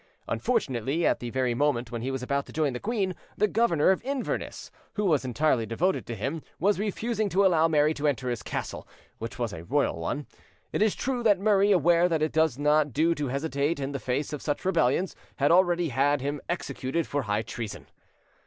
[0.27, 3.91] Unfortunately, at the very moment when he was about to join the queen, the governor
[3.91, 8.27] of Inverness, who was entirely devoted to him, was refusing to allow Mary to enter
[8.27, 8.87] this castle,
[9.19, 10.25] which was a royal one.
[10.73, 13.99] It is true that Murray, aware that it does not do to hesitate in the
[13.99, 17.85] face of such rebellions, had already had him executed for high treason.